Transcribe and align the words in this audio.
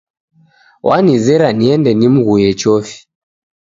Wanizera 0.87 1.47
niende 1.61 1.89
nimghuye 1.93 2.49
chofi. 2.59 2.97